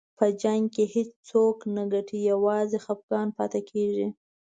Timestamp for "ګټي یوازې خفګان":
1.93-3.27